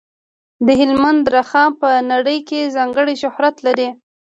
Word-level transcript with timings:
د 0.65 0.67
هلمند 0.81 1.21
رخام 1.37 1.69
په 1.81 1.89
نړۍ 2.11 2.39
کې 2.49 2.71
ځانګړی 2.75 3.15
شهرت 3.21 3.55
لري. 3.65 3.89